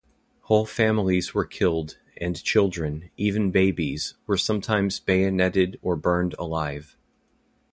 [0.45, 6.97] Whole families were killed, and children, even babies, were sometimes bayoneted or burned alive.